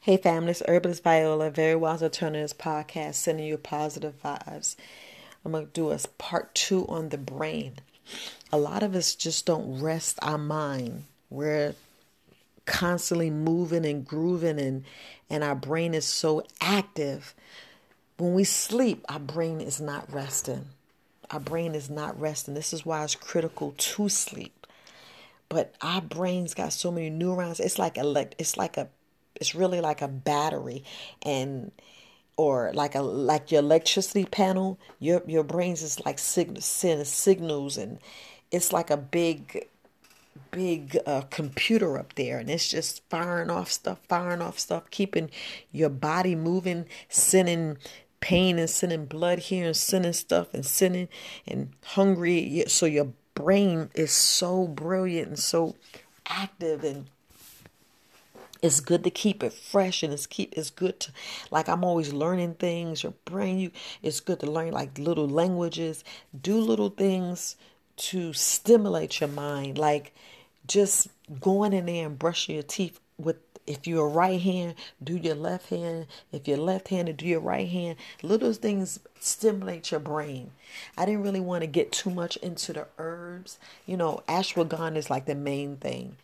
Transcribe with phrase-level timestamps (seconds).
[0.00, 4.76] Hey family, it's Herbalist Viola, Very Wise Alternatives podcast, sending you positive vibes.
[5.44, 7.80] I'm going to do a part two on the brain.
[8.52, 11.06] A lot of us just don't rest our mind.
[11.30, 11.74] We're
[12.64, 14.84] constantly moving and grooving and
[15.28, 17.34] and our brain is so active.
[18.18, 20.66] When we sleep, our brain is not resting.
[21.32, 22.54] Our brain is not resting.
[22.54, 24.64] This is why it's critical to sleep.
[25.48, 27.58] But our brain's got so many neurons.
[27.58, 28.88] It's like elect it's like a
[29.40, 30.84] it's really like a battery
[31.22, 31.72] and
[32.36, 37.76] or like a like your electricity panel your your brains is like sig- send signals
[37.76, 37.98] and
[38.50, 39.66] it's like a big
[40.50, 45.28] big uh, computer up there and it's just firing off stuff firing off stuff keeping
[45.72, 47.76] your body moving sending
[48.20, 51.08] pain and sending blood here and sending stuff and sending
[51.46, 52.64] and hungry.
[52.66, 55.76] So your brain is so brilliant and so
[56.26, 57.06] active and
[58.62, 61.12] it's good to keep it fresh and it's keep it's good to
[61.50, 63.70] like i'm always learning things your brain you
[64.02, 66.04] it's good to learn like little languages.
[66.40, 67.56] Do little things
[67.96, 70.14] to stimulate your mind like
[70.66, 71.08] just
[71.40, 75.68] going in there and brushing your teeth with if you're right hand do your left
[75.68, 76.06] hand.
[76.32, 77.96] If you're left handed do your right hand.
[78.22, 80.52] Little things stimulate your brain.
[80.96, 83.58] I didn't really want to get too much into the herbs.
[83.86, 86.16] You know ashwagandha is like the main thing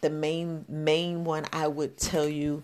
[0.00, 2.62] the main main one I would tell you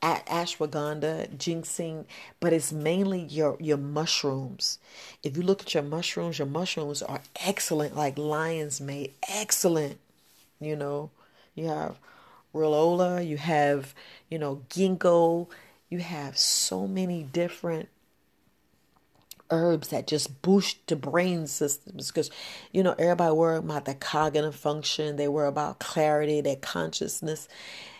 [0.00, 2.06] at ashwagandha, ginseng,
[2.40, 4.78] but it's mainly your your mushrooms.
[5.22, 9.98] If you look at your mushrooms, your mushrooms are excellent, like lion's mane, excellent.
[10.60, 11.10] You know,
[11.54, 11.98] you have
[12.54, 13.94] Rhodiola, you have,
[14.28, 15.48] you know, ginkgo,
[15.88, 17.88] you have so many different
[19.50, 22.30] herbs that just boost the brain systems because
[22.72, 27.48] you know everybody worry about the cognitive function they worry about clarity their consciousness.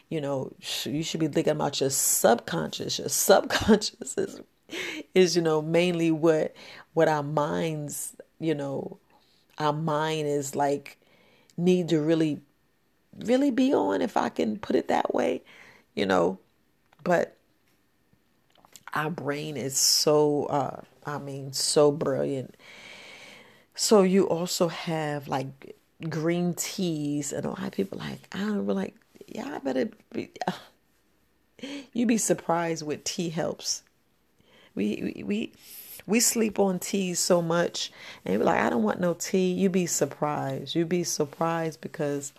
[0.09, 0.53] You know
[0.85, 2.99] you should be thinking about your subconscious.
[2.99, 4.41] Your subconscious is
[5.15, 6.55] is you know mainly what
[6.95, 8.99] what our minds you know
[9.59, 10.99] our mind is like
[11.57, 12.41] need to really
[13.25, 15.43] really be on if i can put it that way
[15.99, 16.39] you know.
[17.03, 17.37] But
[18.95, 22.55] our brain is so uh I mean so brilliant.
[23.75, 25.77] So you also have like
[26.09, 28.95] green teas and a lot of people like I don't really like
[29.27, 30.53] yeah I better be uh,
[31.93, 33.83] you be surprised what tea helps.
[34.75, 35.53] We we we
[36.07, 37.93] we sleep on teas so much
[38.25, 39.53] and you're like I don't want no tea.
[39.53, 40.75] you'd be surprised.
[40.75, 42.33] you'd be surprised because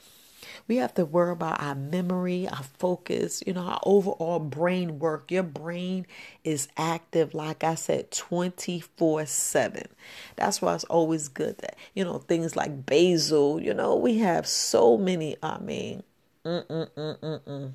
[0.67, 5.31] we have to worry about our memory, our focus, you know, our overall brain work.
[5.31, 6.05] Your brain
[6.43, 9.87] is active, like I said, 24 7.
[10.35, 14.47] That's why it's always good that, you know, things like basil, you know, we have
[14.47, 16.03] so many, I mean,
[16.45, 17.73] mm-mm-mm-mm-mm.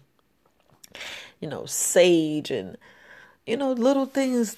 [1.40, 2.76] you know, sage and,
[3.46, 4.56] you know, little things,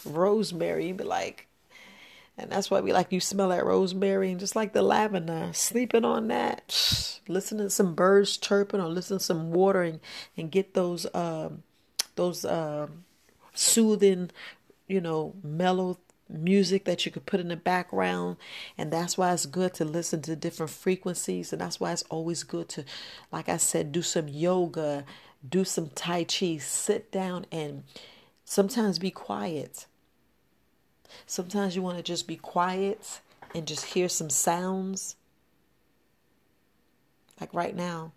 [0.04, 1.46] rosemary, be like,
[2.38, 6.04] and that's why we like you smell that rosemary and just like the lavender, sleeping
[6.04, 10.00] on that, listen to some birds chirping or listen to some water and,
[10.36, 11.62] and get those um,
[12.14, 13.04] those um,
[13.52, 14.30] soothing,
[14.86, 15.98] you know, mellow
[16.28, 18.38] music that you could put in the background.
[18.78, 21.52] And that's why it's good to listen to different frequencies.
[21.52, 22.84] And that's why it's always good to
[23.30, 25.04] like I said do some yoga,
[25.46, 27.84] do some tai chi, sit down and
[28.46, 29.86] sometimes be quiet
[31.26, 33.20] Sometimes you want to just be quiet
[33.54, 35.16] and just hear some sounds.
[37.40, 38.12] Like right now,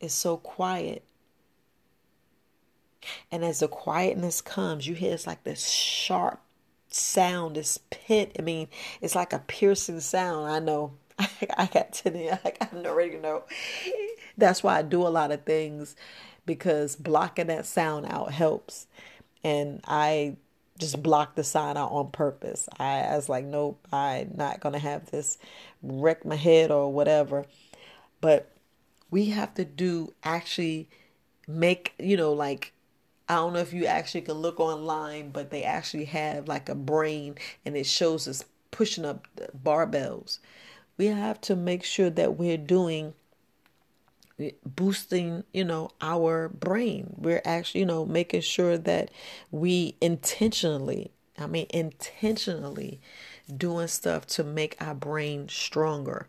[0.00, 1.02] it's so quiet.
[3.30, 6.40] And as the quietness comes, you hear it's like this sharp
[6.88, 8.34] sound, this pit.
[8.38, 8.68] I mean,
[9.00, 10.50] it's like a piercing sound.
[10.50, 10.94] I know.
[11.18, 12.10] I got to
[12.44, 13.44] like I already know.
[14.36, 15.96] That's why I do a lot of things
[16.46, 18.86] because blocking that sound out helps.
[19.42, 20.36] And I
[20.78, 22.68] just block the sign out on purpose.
[22.78, 25.38] I, I was like, nope, I'm not gonna have this
[25.82, 27.44] wreck my head or whatever.
[28.20, 28.50] But
[29.10, 30.88] we have to do actually
[31.46, 32.72] make you know like
[33.28, 36.74] I don't know if you actually can look online, but they actually have like a
[36.74, 39.26] brain and it shows us pushing up
[39.62, 40.40] barbells.
[40.98, 43.14] We have to make sure that we're doing
[44.64, 47.14] boosting you know our brain.
[47.16, 49.10] We're actually you know making sure that
[49.50, 53.00] we intentionally i mean intentionally
[53.56, 56.26] doing stuff to make our brain stronger.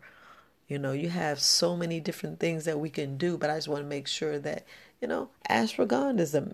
[0.68, 3.68] You know you have so many different things that we can do but i just
[3.68, 4.66] want to make sure that
[5.00, 6.48] you know ashwagandha is a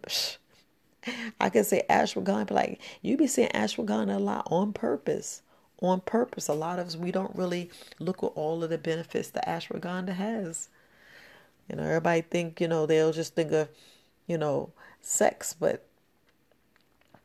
[1.40, 5.42] i can say ashwagandha but like you be saying ashwagandha a lot on purpose
[5.82, 6.48] on purpose.
[6.48, 10.14] A lot of us we don't really look at all of the benefits that ashwagandha
[10.14, 10.68] has
[11.68, 13.68] you know, everybody think, you know, they'll just think of,
[14.26, 15.86] you know, sex, but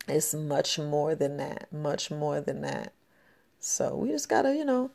[0.07, 2.93] it's much more than that, much more than that.
[3.59, 4.91] So we just got to, you know,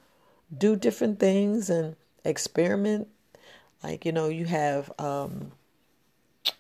[0.57, 3.09] do different things and experiment.
[3.83, 5.53] Like, you know, you have, um,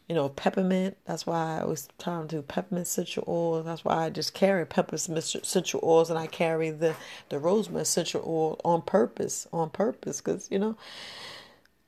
[0.08, 0.96] you know, peppermint.
[1.06, 3.62] That's why I was trying to do peppermint essential oil.
[3.62, 6.94] That's why I just carry peppermint essential oils and I carry the,
[7.28, 10.20] the rosemary essential oil on purpose, on purpose.
[10.20, 10.76] Because, you know,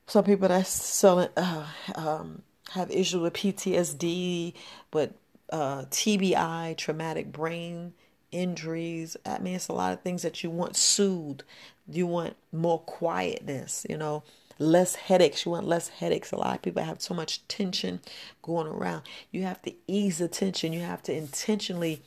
[0.07, 4.55] some people that selling, uh, um, have issues with PTSD,
[4.91, 5.15] but
[5.51, 7.95] uh, TBI, traumatic brain
[8.33, 9.17] injuries.
[9.25, 11.45] I mean, it's a lot of things that you want soothed.
[11.89, 14.25] You want more quietness, you know,
[14.59, 15.45] less headaches.
[15.45, 16.33] You want less headaches.
[16.33, 18.01] A lot of people have so much tension
[18.43, 19.03] going around.
[19.31, 20.73] You have to ease the tension.
[20.73, 22.03] You have to intentionally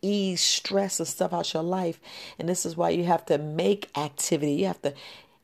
[0.00, 2.00] ease stress and stuff out your life.
[2.38, 4.52] And this is why you have to make activity.
[4.54, 4.94] You have to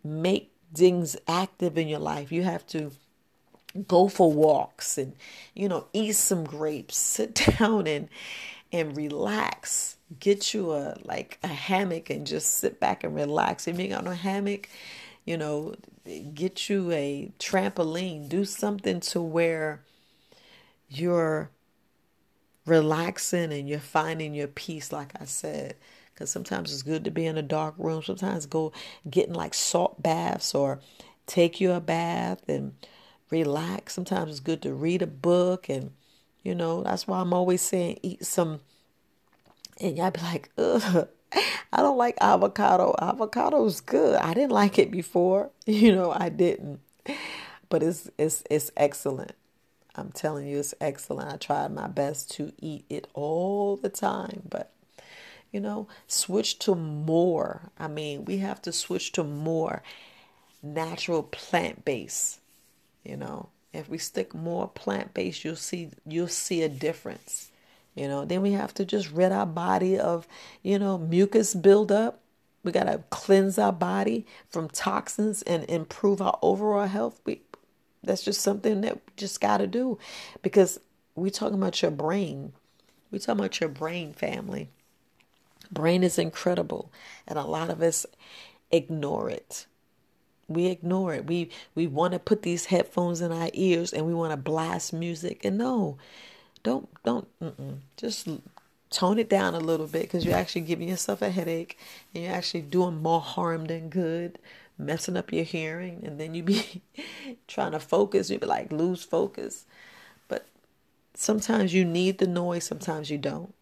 [0.05, 2.33] make things active in your life.
[2.33, 2.93] You have to
[3.87, 5.15] go for walks and
[5.55, 8.09] you know eat some grapes sit down and
[8.73, 9.97] and relax.
[10.21, 13.69] Get you a like a hammock and just sit back and relax.
[13.69, 14.69] If you got no hammock
[15.25, 15.75] you know
[16.35, 18.29] get you a trampoline.
[18.29, 19.83] Do something to where
[20.89, 21.51] you're
[22.65, 25.75] relaxing and you're finding your peace like i said
[26.19, 28.73] because sometimes it's good to be in a dark room sometimes go
[29.09, 30.81] getting like salt baths or
[31.29, 32.73] take you a bath and
[33.31, 33.95] relax.
[33.95, 35.93] Sometimes it's good to read a book, and
[36.43, 38.61] you know that's why I'm always saying eat some.
[39.81, 41.09] And y'all be like, ugh,
[41.73, 42.97] I don't like avocado.
[43.01, 44.17] Avocado is good.
[44.17, 45.51] I didn't like it before.
[45.67, 46.81] You know, I didn't,
[47.69, 49.33] but it's it's it's excellent.
[49.95, 51.33] I'm telling you, it's excellent.
[51.33, 54.73] I tried my best to eat it all the time, but
[55.53, 57.71] you know, switch to more.
[57.79, 59.83] I mean, we have to switch to more
[60.63, 62.41] natural plant based
[63.09, 67.51] you know, if we stick more plant based, you'll see you'll see a difference.
[67.95, 70.29] You know, then we have to just rid our body of,
[70.63, 72.21] you know, mucus buildup.
[72.63, 77.21] We got to cleanse our body from toxins and improve our overall health.
[77.25, 77.41] We
[78.03, 79.99] that's just something that we just got to do
[80.43, 80.79] because
[81.15, 82.53] we talking about your brain.
[83.11, 84.69] We talking about your brain family.
[85.71, 86.91] Brain is incredible
[87.27, 88.07] and a lot of us
[88.71, 89.67] ignore it.
[90.49, 91.27] We ignore it.
[91.27, 94.93] We we want to put these headphones in our ears and we want to blast
[94.93, 95.45] music.
[95.45, 95.99] And no,
[96.63, 97.29] don't don't
[97.97, 98.29] just
[98.91, 101.79] tone it down a little bit because you're actually giving yourself a headache
[102.15, 104.39] and you're actually doing more harm than good,
[104.79, 106.83] messing up your hearing, and then you be
[107.47, 108.31] trying to focus.
[108.31, 109.67] You be like lose focus.
[110.29, 110.47] But
[111.15, 112.65] sometimes you need the noise.
[112.65, 113.55] Sometimes you don't.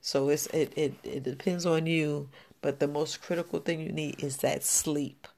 [0.00, 2.28] So it's it it, it depends on you.
[2.60, 5.28] But the most critical thing you need is that sleep.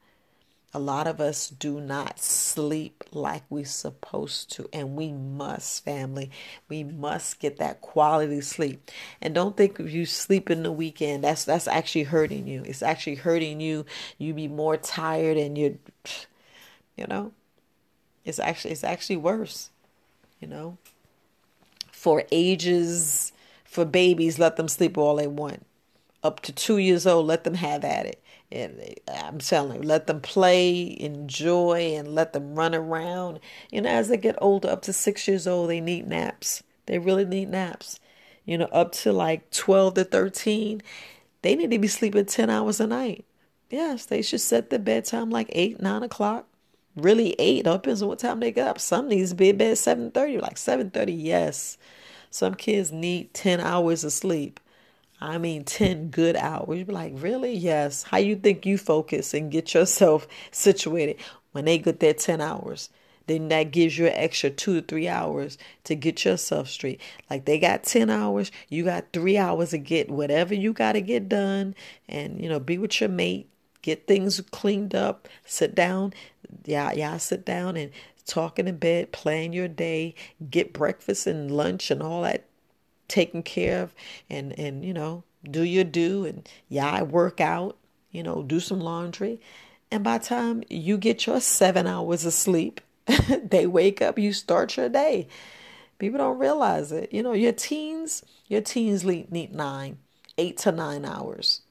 [0.74, 6.30] A lot of us do not sleep like we're supposed to, and we must, family.
[6.68, 8.90] We must get that quality sleep.
[9.22, 12.62] And don't think if you sleep in the weekend, that's that's actually hurting you.
[12.66, 13.86] It's actually hurting you.
[14.18, 15.78] You be more tired, and you,
[16.96, 17.32] you know,
[18.26, 19.70] it's actually it's actually worse.
[20.38, 20.76] You know,
[21.90, 23.32] for ages,
[23.68, 25.64] for babies, let them sleep all they want.
[26.22, 29.88] Up to two years old, let them have at it and uh, I'm telling you,
[29.88, 33.40] let them play, enjoy, and let them run around.
[33.70, 36.62] You know, as they get older, up to six years old, they need naps.
[36.86, 38.00] They really need naps.
[38.44, 40.82] You know, up to like 12 to 13,
[41.42, 43.26] they need to be sleeping 10 hours a night.
[43.68, 46.46] Yes, they should set the bedtime like 8, 9 o'clock.
[46.96, 48.80] Really 8, depends on what time they get up.
[48.80, 51.76] Some needs to be in bed 7.30, like 7.30, yes.
[52.30, 54.60] Some kids need 10 hours of sleep.
[55.20, 56.78] I mean, 10 good hours.
[56.78, 57.54] You'd be like, really?
[57.54, 58.04] Yes.
[58.04, 61.16] How you think you focus and get yourself situated
[61.52, 62.90] when they get their 10 hours?
[63.26, 67.00] Then that gives you an extra two to three hours to get yourself straight.
[67.28, 71.02] Like they got 10 hours, you got three hours to get whatever you got to
[71.02, 71.74] get done
[72.08, 73.50] and, you know, be with your mate,
[73.82, 76.14] get things cleaned up, sit down.
[76.64, 77.90] Yeah, yeah, sit down and
[78.28, 80.14] talk in bed, plan your day,
[80.50, 82.44] get breakfast and lunch and all that
[83.08, 83.94] taken care of
[84.28, 87.78] and and you know do your do and yeah I work out
[88.10, 89.40] you know do some laundry.
[89.90, 92.80] And by time you get your seven hours of sleep
[93.42, 95.28] they wake up you start your day.
[95.98, 97.12] People don't realize it.
[97.12, 99.98] You know your teens your teens need nine
[100.36, 101.62] eight to nine hours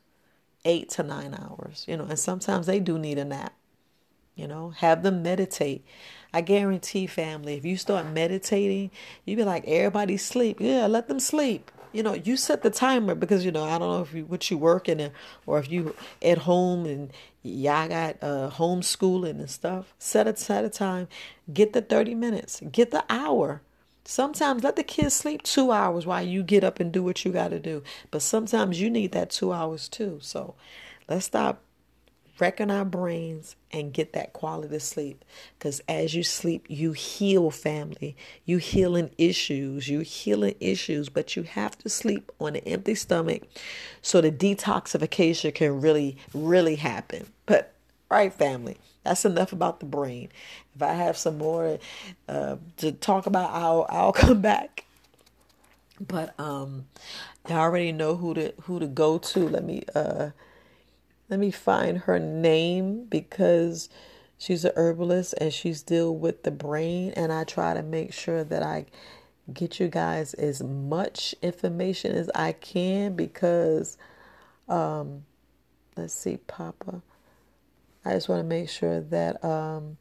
[0.65, 3.53] eight to nine hours you know and sometimes they do need a nap
[4.35, 5.85] you know have them meditate
[6.37, 8.91] I guarantee, family, if you start meditating,
[9.25, 10.57] you be like, everybody sleep.
[10.59, 11.71] Yeah, let them sleep.
[11.91, 14.51] You know, you set the timer because you know I don't know if you what
[14.51, 15.13] you working in
[15.47, 19.95] or if you at home and y'all got uh, homeschooling and stuff.
[19.97, 21.07] Set a set a time.
[21.51, 22.61] Get the thirty minutes.
[22.71, 23.63] Get the hour.
[24.05, 27.31] Sometimes let the kids sleep two hours while you get up and do what you
[27.31, 27.81] got to do.
[28.11, 30.19] But sometimes you need that two hours too.
[30.21, 30.53] So
[31.09, 31.63] let's stop
[32.39, 35.23] wrecking our brains and get that quality sleep.
[35.57, 38.15] Because as you sleep, you heal family.
[38.45, 39.87] You healing issues.
[39.87, 43.43] You healing issues, but you have to sleep on an empty stomach
[44.01, 47.27] so the detoxification can really, really happen.
[47.45, 47.73] But
[48.09, 48.77] right, family.
[49.03, 50.29] That's enough about the brain.
[50.75, 51.79] If I have some more
[52.27, 54.83] uh, to talk about, I'll I'll come back.
[55.99, 56.85] But um,
[57.45, 59.47] I already know who to who to go to.
[59.47, 60.31] Let me uh
[61.29, 63.89] let me find her name because
[64.37, 68.43] she's a herbalist and she's deal with the brain and I try to make sure
[68.43, 68.85] that I
[69.53, 73.97] get you guys as much information as I can because
[74.67, 75.23] um
[75.95, 77.01] let's see Poppa
[78.03, 79.97] I just want to make sure that um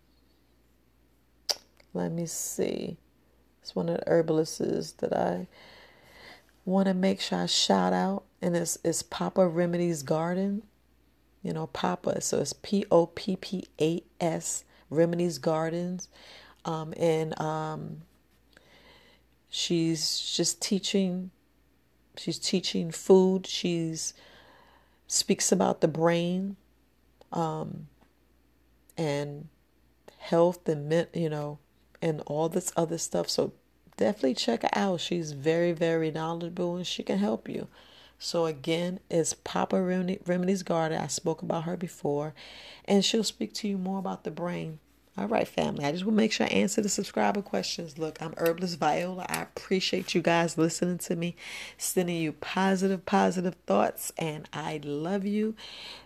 [1.97, 2.99] let me see.
[3.62, 5.49] It's one of the herbalists that I
[6.66, 10.62] want to make sure I shout out and it's, it's Poppa Remedies Garden
[11.46, 12.20] you know, Poppa.
[12.20, 16.08] So it's P O P P A S, Remedies Gardens.
[16.64, 18.02] Um, and um,
[19.48, 21.30] she's just teaching,
[22.16, 23.46] she's teaching food.
[23.46, 24.12] She's
[25.06, 26.56] speaks about the brain
[27.32, 27.86] um,
[28.98, 29.46] and
[30.18, 31.60] health and, you know,
[32.02, 33.30] and all this other stuff.
[33.30, 33.52] So
[33.96, 35.00] definitely check her out.
[35.00, 37.68] She's very, very knowledgeable and she can help you.
[38.18, 41.00] So again, it's Poppa Remedies Garden.
[41.00, 42.35] I spoke about her before,
[42.87, 44.78] and she'll speak to you more about the brain.
[45.18, 45.85] All right, family.
[45.85, 47.96] I just will make sure I answer the subscriber questions.
[47.96, 49.25] Look, I'm Herbalist Viola.
[49.28, 51.37] I appreciate you guys listening to me,
[51.78, 55.54] sending you positive, positive thoughts, and I love you.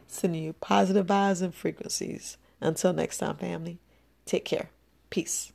[0.07, 2.37] Sending you positive vibes and frequencies.
[2.61, 3.79] Until next time, family.
[4.27, 4.71] Take care.
[5.11, 5.53] Peace.